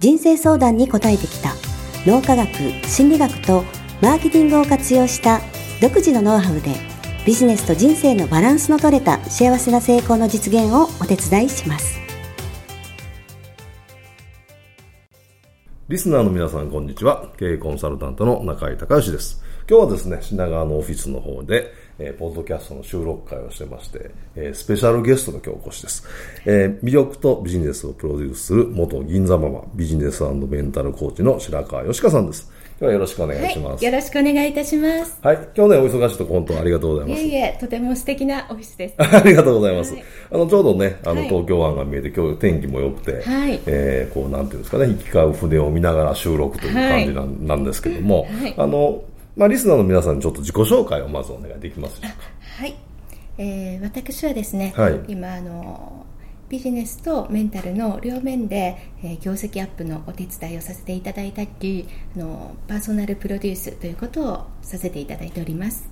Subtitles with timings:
[0.00, 1.52] 人生相談に応えてきた。
[2.06, 2.48] 脳科学
[2.88, 3.64] 心理学と
[4.00, 5.42] マーケティングを活用した
[5.82, 6.74] 独自のノウハウで
[7.26, 12.00] ビジネスと人生のバランスの取れた幸せな成功の実現をお手伝いします。
[15.90, 17.28] リスナーの皆さんこんにちは。
[17.36, 19.42] 経営コンサルタントの中井隆義です。
[19.68, 26.06] 今日はですね品川のオフィスの方でえー、ポッドキャストの収録会をしてまして、えー、スペシャルゲストの今日お越しです。
[26.46, 32.50] えー、魅力とビジネスをプロデュースする元銀座ママ、ビジネスメンタルコーチの白川よしかさんです。
[32.78, 35.18] 今日はよろしくお願いします、はい、よろしくお願いいたします。
[35.20, 35.36] はい。
[35.54, 37.22] 今日ね、お忙しいとこ本当ありがとうございます。
[37.22, 38.94] いえいえ、とても素敵なオフィスです。
[38.96, 39.92] ありがとうございます。
[39.92, 49.02] はい、あの、ちょうどね、あの、東京湾が見えて、今日天気も良くて、はい、えー、こう、なんていうんですかね、行き交う船を見ながら収録という感じなん,、なんですけども、はい、あの、
[49.36, 52.28] まあ、リスナーの皆さんにちょっと自己紹介をまずお願いできますでしょうか。
[52.58, 52.76] はい、
[53.38, 56.04] えー、私はですね、はい、今あの
[56.48, 65.88] ビジネスとメンタルの両面で、えー、業績アップのお手伝いをさせていただいたりあのパーソナルプロデュースということをさせていただいております。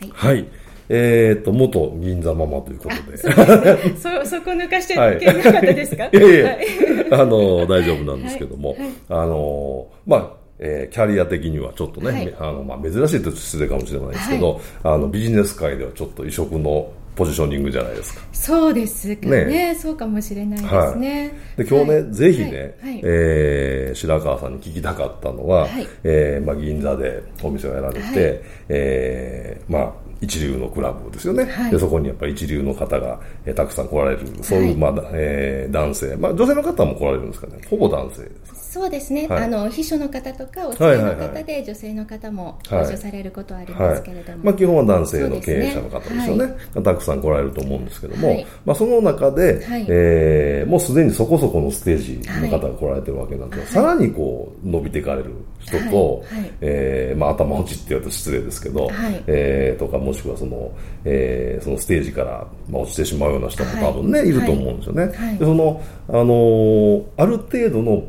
[0.00, 0.48] はい、はい。
[0.90, 3.18] えー、と元銀座ママということで。
[3.18, 6.06] そそそこ抜かしていけなかったですか？
[6.06, 6.10] い。
[6.14, 18.20] やいや、はい、あの大丈夫なんですけども、はいはい、あのまあえー、キャリア的にはちょっとね、はい、あのまあ、珍しいと失礼かもしれないですけど、はい、あのビジネス界ではちょっと異色のポジショニングじゃないですか。
[18.32, 19.44] そうですかね。
[19.44, 21.32] ねそうかもしれないですね。
[21.56, 34.18] はい、で今日ね、はい、ぜひね、はい、えー、白川さんに聞きたかったのは、はい、えー、まあ、銀座でお店をやられて、はい、えー、まあ、一流のクラブですよね、はい、でそこにやっぱり一流の方が、えー、たくさん来られる。
[34.42, 37.60] そういう、まあえー、男性、まあ、女性の方も来られるんですかね。
[37.68, 60.70] ほぼ男性ですそうですね、はい、あの秘書の方とかお付き合いの方で、女性の方もご一緒されることはありますけれども、まあ、基本は男性の経営者の方ですよね、ね、たくさん来られると思うんですけども、まあ、その中で、はい、えー、もうすでにそこそこのステージの方が来られてるわけなんで、さらにこう伸びていかれる人と、はい、えー、まあ、頭打ちって言うと失礼ですけど、はい、えー、とかもしくはその、
[61.04, 65.38] えー、そのステージから、まあ、落ちてしまうような人も多分ね、はい、いると思うんですよね。
[65.38, 68.04] でそのあのー、ある程度の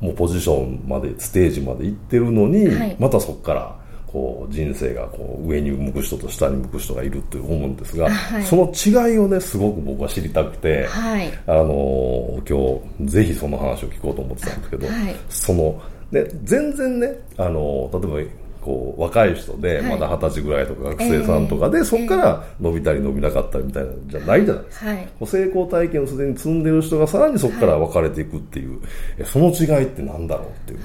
[0.00, 2.68] もうポジションまでステージまで行ってるのに、
[2.98, 3.84] またそこから
[4.14, 15.82] こう人生がこう上に向く人と下に向く人がいると思うんですが、はい、その違いをねすごく僕は知りたくて、はい、あの今日ぜひその話を聞こうと思ってたんですけど、はい、その
[16.12, 18.30] で全然ねあの例えば
[18.64, 28.80] こう若い人でまだ二十歳ぐらいとか学生さんとかで、そこから伸びたり伸びなかったりみたいなじゃないじゃないですか、はい、成功体験をすでに積んでる人がさらにそこから分かれていくっていう、
[29.26, 30.80] その違いってなんだろうっていう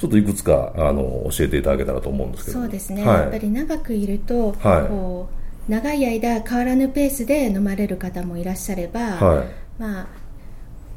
[0.00, 2.60] ちょっといくつかあの教えていただけたらと思うんですけど。
[2.60, 5.28] そうですね、やっぱり長くいると、こ
[5.68, 9.44] う長い間変わらぬペースで飲まれる方もいらっしゃれば、
[9.78, 10.06] まあ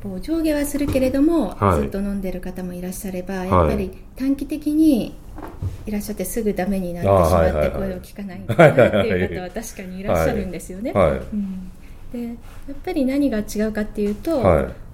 [0.01, 5.15] こう上下はするけれども、はい、ずっと飲んでる方もいらっしゃればやっぱり短期的に
[5.85, 10.91] いらっしゃってすぐダメになってしまって声を聞かないんだなっていう方は確かにいらっしゃるんですよね。
[10.91, 11.71] うん、
[12.11, 12.33] でや
[12.73, 14.41] っぱり何が違うかっていうと、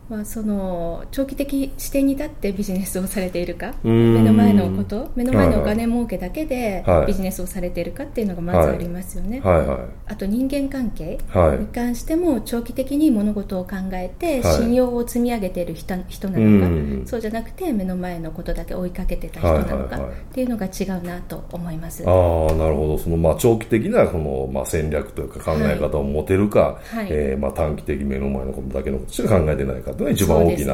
[0.09, 9.57] まあ、その長期的視点に立ってビジネスをされているか目の前のこと目の前のお金儲けだけでビジネスをされているかっていうのがまずありますよね、はい。
[9.57, 11.19] はいはい、あと人間関係
[11.59, 22.97] に関しても長期的に物事を考えて信用を積み上げている人人なのかそうじゃなくて目の前のことだけ追いかけてた人なのかっていうのが違うなと思います、ああなるほど。
[22.97, 30.73] そのまあ長期的なそのまあ戦略というか考え方を持てるか、はい、えー、まあ短期的目の前のことだけのことしか考えてないかというのが一番大きな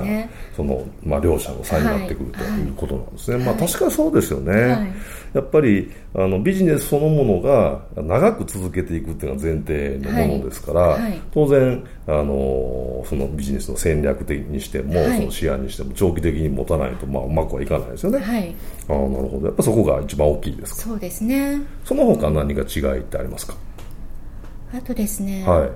[0.56, 4.94] そ、ね,、の、まあ、両者の差になってくるということなんですね、はい、まあ、確かにそうですよね、はい、
[5.34, 18.56] やっぱりあのビジネスそのものが長く続けていくっていうのが前提のものですから、はい、当然あのそのビジネスの戦略的にしても、その視野にしても長期的に持たないと、まあ、うまくはいかないですよね、はい、
[18.90, 19.48] あなるほど。
[19.48, 20.82] やっぱそこが一番大きいですか？
[20.82, 21.62] そうですね。
[21.86, 23.56] その他何が違いってありますか？
[24.74, 25.70] あとですね、はい、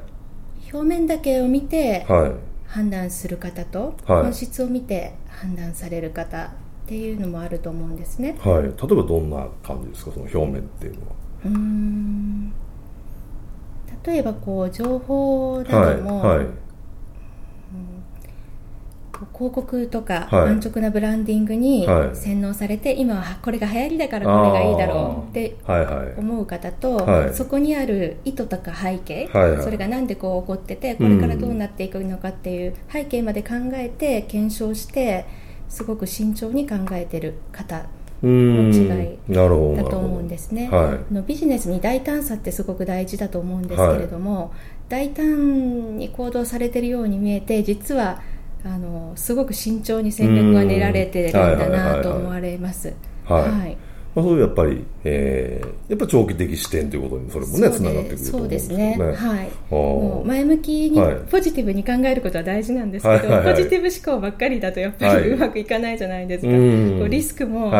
[0.74, 2.32] 表面だけを見て、はい、
[2.68, 6.50] 判断する方と、本質を見て判断される方っ
[6.86, 8.38] ていうのもあると思うんですね。
[8.40, 10.12] はい、例えばどんな感じですか？
[10.12, 11.08] その表面っていうのは。
[11.46, 12.54] うん。
[14.06, 16.38] 例えばこう情報なども、はい。
[16.38, 16.48] はい、
[19.38, 25.56] 広告とか安直なブランディングに洗脳されて、はい、今はこれが流行りだからこれがいいだろうって
[26.18, 35.26] 思う方と、はい、そこにある意図とか背景、はいはい、それがなんでこう起こっててこれからどうなっていくのかっていう背景まで考えて検証して
[35.70, 37.86] すごく慎重に考えてる方
[38.24, 44.50] の違いだと思うんですね、はい、のビジネスに大胆さってすごく大事だと思うんですけれども、はい、
[44.90, 48.22] 大胆に行動されてるように見えて実は
[48.64, 52.94] あのすごく慎重に戦略が練られてるんだなと思われます。
[53.26, 53.78] はい。
[54.16, 58.96] まあ、そういうやっぱり、えー、やっぱ長期的視点ということにそれもねつながってくると思うんですね。
[58.98, 59.30] そうですね。
[59.30, 59.50] はい。
[59.70, 61.00] もう前向きに、
[61.30, 66.52] ポジティブに考えることは大事なんですけど、ポジティブ思考ばっかりだとやっぱりうまくいかないじゃないですか。
[66.52, 66.60] はい、
[67.00, 67.76] こうリスクも考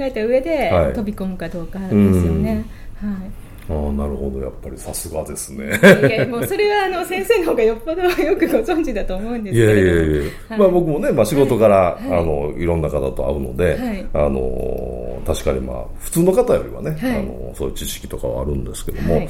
[0.00, 2.00] えた上で飛び込むかどうかですよ
[2.32, 2.64] ね。
[2.96, 5.64] はいああなるほどやっぱりさすがですね。
[6.06, 19.28] いやもうそれはあの先生の方がよっぽどよくご存知だと思うんですけどいやいやいや、はい、まあ、僕もね、まあ、仕事から、はい、あのいろんな方と会うので、はい、あの確かにまあ普通の方よりはね、あのそういう知識とかはあるんですけども、やっ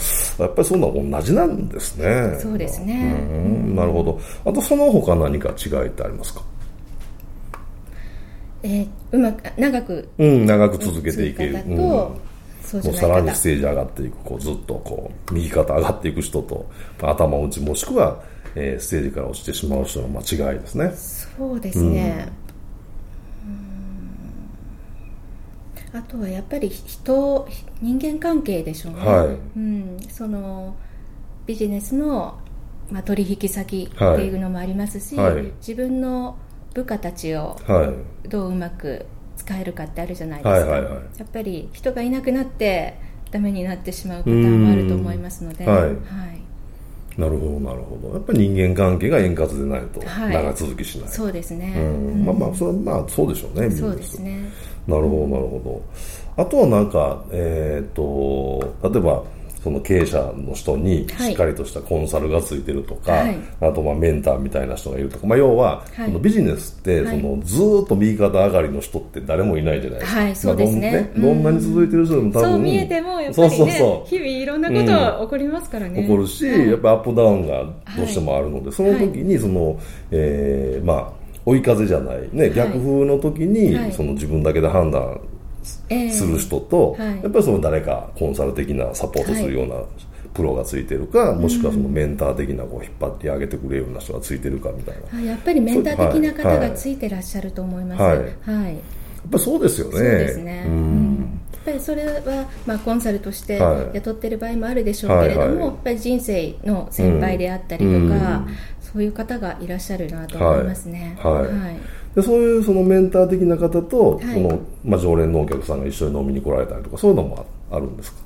[0.55, 2.37] ぱりそんな同じなんですね。
[2.41, 4.21] そうですね、うん、なるほど。
[4.45, 6.43] あとその他何か違いってありますか？
[8.65, 11.55] えー、うまく長く、うん、長く続けていける。
[11.55, 12.34] と、うん
[12.73, 16.67] もうさらにステージ上がっていくこうずっとこう右肩上がっていく人と
[17.01, 18.23] 頭打ちもしくは、
[18.55, 20.93] えー、ステージから落ちてしまう人の間違いですね。
[21.37, 22.29] そうですね、
[25.93, 27.49] うん、あとはやっぱり人
[27.81, 29.27] 人間関係でしょうね、はい。
[29.57, 30.75] うん、その
[31.47, 32.39] ビジネスの、
[32.91, 35.35] まあ、取引先っていうのもありますし、はい。
[35.35, 36.39] はい、自分の
[36.73, 37.57] 部下たちを
[38.29, 39.07] どううまく
[39.45, 42.95] 使えるかってあるじゃないですか、はいはいはい、やっぱり人がいなくなって
[43.31, 48.15] ダメになってしまうパターンもあると思いますので、はい、はい、なるほどなるほど。
[48.15, 51.75] やっぱり人間関係が円滑でないと長続きしない、はい、そうですね、
[52.25, 54.51] まあまあそれはまあそうでしょうねそうですね。
[54.87, 55.83] なるほどなるほ
[56.37, 56.43] ど。
[56.43, 59.25] あとはなんかえっ、ー、と例えば
[59.65, 70.37] その経営者の人にしっかりとしたコンサルがついてるとか、はい、あとまあメンターみたいな人がいるとか、まあ、要は、そのビジネスってそのずっと右肩上がりの人って誰もいないじゃないですか、はい。
[70.37, 71.13] そうですね。
[71.17, 74.09] どんなに続いてる人でも多分そう見えてもやっぱり、ね、そうそうそう。
[74.11, 77.65] 日々いろんなことが起こりますからね、うん、起こるし、やっぱアップダウンが
[77.97, 79.81] どうしてもあるので、その時にその、
[80.11, 85.19] えー、まあ追い風じゃない、ね、逆風の時に、その自分だけで判断
[85.65, 89.77] する人と、やっぱりその誰かコンサル的なサポートするような、
[90.35, 98.25] プロがついてるかもしくはそのメンター的なこう引っ張ってあげてくれるような人がついてるかみたいな、やっぱりメンター的な方がついてらっしゃると思います、はい、は
[98.69, 99.93] い、やっぱそうですよね。
[99.93, 101.41] そうですね、うん。
[101.53, 103.59] やっぱりそれは、まあ、コンサルとして
[103.93, 105.57] 雇ってる場合もあるでしょうけれども、はいはい。
[105.57, 108.11] はい、やっぱり人生の先輩であったりとか、うん、
[108.81, 111.17] そういう方がいらっしゃるなと思いますね。
[111.23, 111.45] はい、はい。
[111.45, 111.77] はい
[112.15, 118.19] でそういうそのメンター的な方と、はい、のまあ、常連のお客さんが一緒に飲みに来られたりとかそういうのもあるんですか？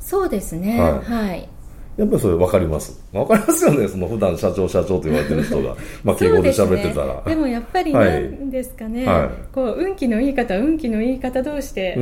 [0.00, 0.80] そうですね。
[0.80, 0.92] はい、
[1.28, 1.48] はい。
[1.96, 2.98] やっぱりそれ分かります。
[3.12, 7.06] 分かりますよね、その普段社長社長と言われてる人が、 まあ敬語で喋ってたら。
[7.06, 11.94] でね、でもやっぱりなんですかね、はい、こう運気のいい方、運気のいい方同士で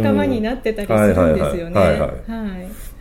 [0.00, 1.78] 仲間になってたりするんですよね。
[1.78, 2.08] はいはいはい。
[2.08, 2.18] はい、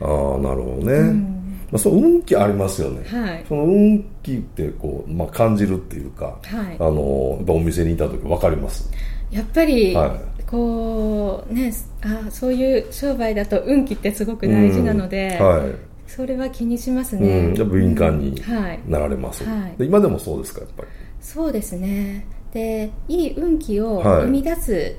[0.02, 1.33] ああ、なるほどね。
[1.74, 8.90] まあ、その運気ありますよね、はい、その運気ってこう、まあ、感じるっていうか、はい、あのやっぱお店にいた時分かります？
[9.32, 15.76] やっぱり、はい、こうねあそういう商売だと運気ってすごく大事なので、うん、はい。
[16.06, 18.40] それは気にしますね、うん、じゃ敏感に
[18.88, 20.90] なられます、うんはい、で今でもそうですかやっぱり？
[21.22, 22.28] そうですね。
[22.54, 24.96] でいい運気を生み出す、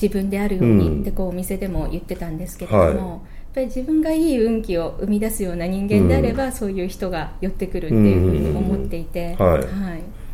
[0.00, 3.20] 自分であるようにってこうお店でも言ってたんですけれども、はい
[3.54, 9.64] ぱり自分がいい運気を生み出すような人間であれば、うん、そういう人が寄ってくるっていうふうに思っていて、はい、はい、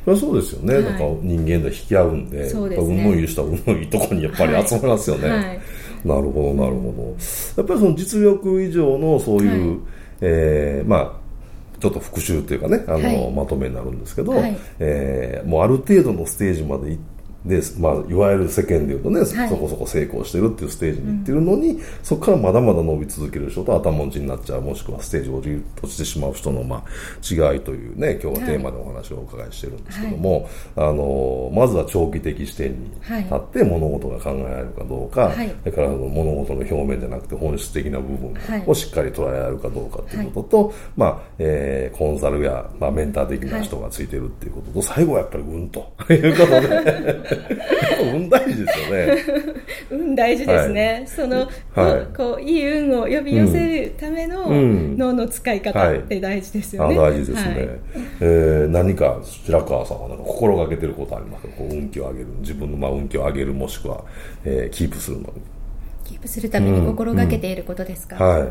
[0.05, 5.61] それはそうですよね、はい、なんか人間で引き合うんで、そうですね、運のいい人は運のいいところにやっぱり集まりますよね、はい、
[6.05, 7.03] なるほどなるほど。
[7.57, 9.81] やっぱりその実力以上のそういう、はい、
[10.23, 11.13] えー、まあ
[11.79, 30.45] ちょっと復習というかねあの、はい、まとめになるんですけど、はい、えー、もうある程度のステージまで行ってで、まあ、いわゆる世間でいうとね、はい、そこそこ成功してるっていうステージに行ってるのに、うん、そこからまだまだ伸び続ける人と頭打ちになっちゃうもしくはステージ落ち落ちてしまう人の、まあ、違いというね今日はテーマでお話をお伺いしてるんですけども、はい、
[30.77, 38.35] あのまずは長期的視点に立って物事が考えられるかどうか、はい、それから物事の表面じゃなくて本質的な部分
[38.67, 47.30] をしっかり捉えられるかどうかということと、まあえー、コンサルや、まあ、メンター的な人がついてるっていうことと最後はやっぱり運ということで
[48.15, 49.17] 運大事ですよね。
[49.91, 50.93] 運 大事ですね。
[50.93, 56.99] はい、その、はい、こういい運を呼び寄せるための脳の使い方って大事ですよね。
[56.99, 57.55] はい、大事ですね。
[57.55, 57.69] はい、
[58.21, 61.53] えー、何か白川さんはなんか心がけてることありますか？
[61.57, 64.05] こう運気を上げる、自分のまあ運気を上げるもしくは、
[64.45, 65.29] えー、キープするのに。
[66.05, 68.17] キープするために心がけていることですか？
[68.19, 68.49] うんうん、はい。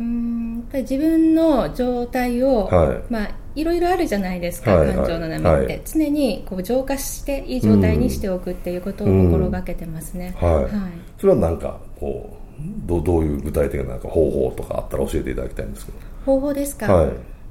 [0.00, 10.70] うんやっぱり自分の状態を、はい、まあいろいろあるじゃないですか、はい、感情の波って、はい、常にこう浄化していい状態にしておくっていうことを心がけてますね、うん、はい、
[11.18, 15.98] それは何かこうどどういう具体的ななんか方法とかあったら教えていただきたいんですけど。
[16.26, 17.10] 方法ですか、はい、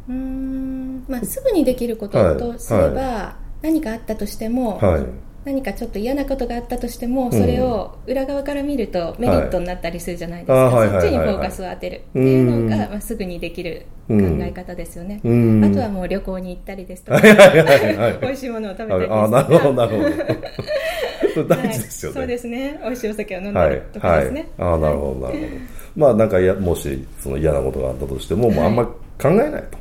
[0.10, 5.06] うんまあすぐにできることとすれば、何かあったとしても、はい
[5.48, 19.98] 何かちょっと嫌なことがあったとしても、それを裏側から見るとメリットになったりするじゃないですか、はい、そっちにフォーカスを当てるっていうのが、まあ、すぐにできる考え方ですよね、あとはもう旅行に行ったりですとか、美味しいものを食べたりですとか、あなるほど、なる
[21.34, 24.50] ほど、 大事ですよね、そうですね、美味しいお酒を飲んだりとかですね。
[24.58, 25.48] あなるほど、なるほど。
[25.96, 29.78] まあなんかやもしその嫌なことがあったとしても、もうあんま考えないと。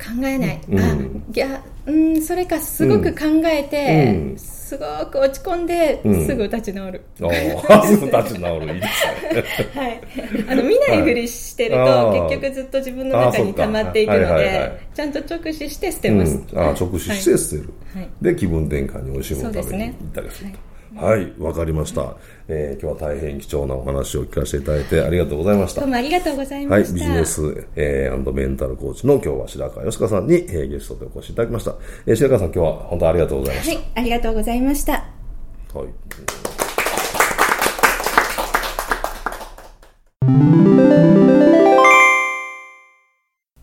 [0.00, 0.94] 考えない、うん、あ
[1.34, 7.02] いやうんそれかすごく考えて、うん、すごく落ち込んで、うん、すぐ立ち直る。
[7.68, 8.74] あすぐ立ち直る。
[8.74, 9.82] いいですね。
[9.82, 10.00] はい。
[10.48, 20.58] あの見ないふりしてると、はい、結局ずっと自分の中に溜まっていくので、はいはいはい、ちゃんと直視して捨てます、あ直視して捨てる、はい、で気分転換に美味しいもの食べに行ったりすると、
[20.96, 22.16] はい、わかりました。
[22.48, 25.82] えー、今日は大変貴重なお話を聞かせていただいてありがとうございました。
[25.82, 26.90] どうもありがとうございました。
[26.90, 31.76] はい、ビジネス、えー、メンタルコーチの今日は白川よしかさんに、えー、ゲストでお越しいただきました。
[32.06, 33.76] えー、白川さん今日は本当ありがとうございました。
[33.76, 34.92] はい、ありがとうございました。
[34.92, 35.88] はい。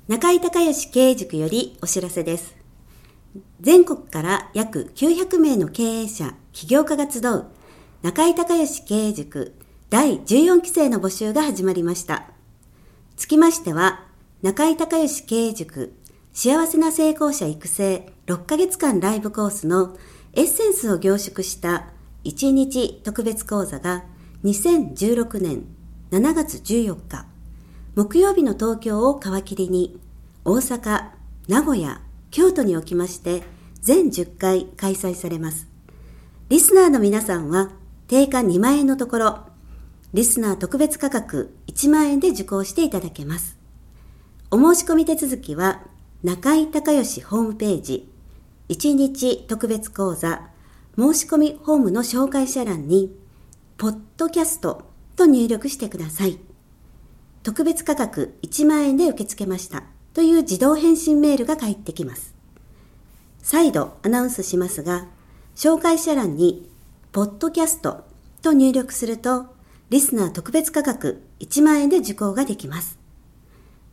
[0.08, 2.56] 中井隆義経営塾よりお知らせです。
[3.60, 7.46] 全国から約900名の経営者、起業家が集う
[8.02, 9.54] 中井隆義経営塾
[9.92, 12.32] 第14期生の募集が始まりました。
[13.16, 14.08] つきましては、
[14.42, 15.94] 中井隆義経営塾
[16.34, 19.98] 幸せな成功者育成6ヶ月間ライブコースの
[20.34, 21.90] エッセンスを凝縮した
[22.24, 24.06] 1日特別講座が
[24.44, 25.64] 2016年
[26.10, 27.28] 7月14日
[27.94, 30.00] 木曜日の東京を皮切りに
[30.44, 31.10] 大阪、
[31.48, 33.44] 名古屋、京都におきまして
[33.80, 35.77] 全10回開催されます。
[36.50, 37.72] リスナーの皆さんは
[38.08, 39.40] 定価2万円のところ、
[40.14, 43.58] リスナー特別価格1万円で受講していただけます。
[44.50, 45.84] お申し込み手続きは
[46.24, 48.10] 中井隆義ホームページ
[48.70, 50.48] 1日特別講座
[50.98, 53.14] 申し込みホームの紹介者欄に
[53.78, 56.40] ポッドキャストと入力してください。
[57.44, 59.84] 特別価格1万円で受け付けました。
[60.14, 62.34] という自動返信メールが返ってきます。
[63.40, 65.08] 再度アナウンスしますが、
[65.58, 66.70] 紹介者欄に、
[67.12, 68.06] ポッドキャスト
[68.44, 69.48] と入力すると、
[69.90, 73.00] リスナー特別価格1万円で受講ができます。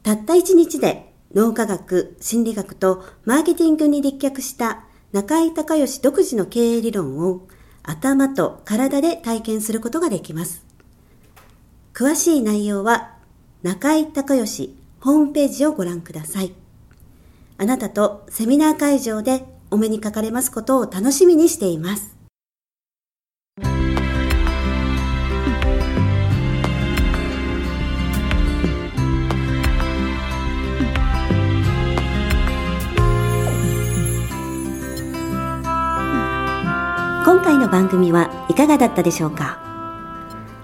[0.03, 7.49] たった1日で脳科学、心理学とマーケティングに立脚した中井隆義独自の経営理論を
[7.83, 10.67] 頭と体で体験することができます。
[11.95, 13.15] 詳しい内容は
[13.63, 16.53] 中井隆義ホームページをご覧ください。
[17.57, 22.15] あなたとセミナー会場でお目にかかれますことを楽しみにしています。
[37.25, 39.59] 今回の番組はいかがだったでしょうか？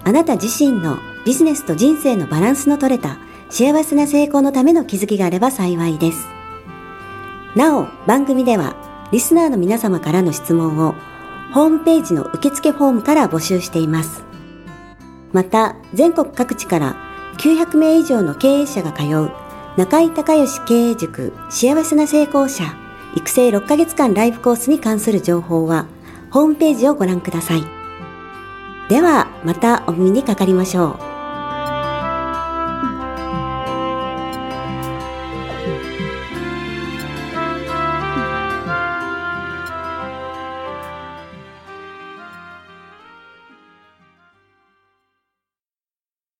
[0.04, 6.28] あなた自身のビジネスと人生のバランスの取れた幸せな成功のための気づきがあれば幸いです。
[7.56, 10.94] なお、番組では、リスナーの皆様からの質問を、
[11.52, 14.22] ホームページの受付フォームから募集しています。
[15.32, 16.96] また、全国各地から
[17.38, 19.30] 900名以上の経営者が通う、
[19.76, 22.64] 中井隆義経営塾幸せな成功者
[23.16, 25.86] 育成6ヶ月間ライブコースに関する情報は、
[26.30, 27.64] ホームページをご覧ください。
[28.88, 31.09] では、またお耳にかかりましょう。